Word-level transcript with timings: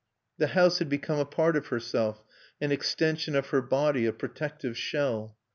The 0.39 0.47
house 0.57 0.79
had 0.79 0.89
become 0.89 1.19
a 1.19 1.25
part 1.25 1.55
of 1.55 1.67
herself, 1.67 2.23
an 2.59 2.71
extension 2.71 3.35
of 3.35 3.49
her 3.49 3.61
body, 3.61 4.07
a 4.07 4.11
protective 4.11 4.75
shell. 4.75 5.37